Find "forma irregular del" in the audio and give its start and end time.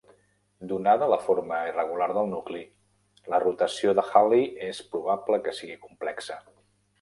1.25-2.31